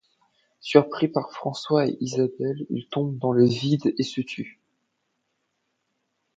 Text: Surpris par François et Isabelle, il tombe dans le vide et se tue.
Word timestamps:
Surpris 0.61 1.07
par 1.09 1.31
François 1.31 1.85
et 1.85 1.95
Isabelle, 1.99 2.65
il 2.71 2.87
tombe 2.87 3.19
dans 3.19 3.31
le 3.33 3.45
vide 3.45 3.93
et 3.99 4.03
se 4.03 4.21
tue. 4.21 4.59